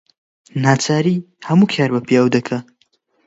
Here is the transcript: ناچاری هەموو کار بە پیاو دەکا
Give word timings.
ناچاری 0.63 1.15
هەموو 1.47 1.71
کار 1.73 1.89
بە 1.93 2.01
پیاو 2.07 2.33
دەکا 2.35 2.57